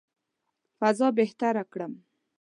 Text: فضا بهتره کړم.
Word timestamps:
فضا 0.79 1.07
بهتره 1.17 1.63
کړم. 1.71 1.93